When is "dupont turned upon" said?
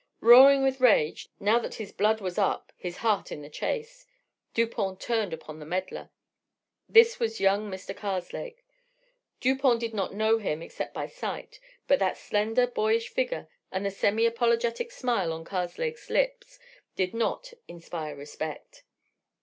4.55-5.59